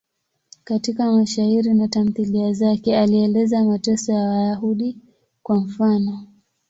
Katika 0.63 1.11
mashairi 1.11 1.73
na 1.73 1.87
tamthiliya 1.87 2.53
zake 2.53 2.97
alieleza 2.97 3.63
mateso 3.63 4.11
ya 4.13 4.19
Wayahudi, 4.29 4.97
kwa 5.43 5.57
mfano. 5.57 6.27